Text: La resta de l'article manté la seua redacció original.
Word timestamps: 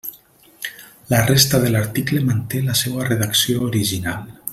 La 1.11 1.19
resta 1.27 1.59
de 1.65 1.69
l'article 1.75 2.21
manté 2.31 2.63
la 2.71 2.77
seua 2.83 3.05
redacció 3.11 3.61
original. 3.69 4.25